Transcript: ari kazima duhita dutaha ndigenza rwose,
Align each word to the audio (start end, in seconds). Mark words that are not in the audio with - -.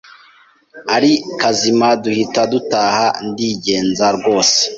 ari 0.95 1.11
kazima 1.41 1.87
duhita 2.03 2.41
dutaha 2.51 3.05
ndigenza 3.29 4.05
rwose, 4.17 4.59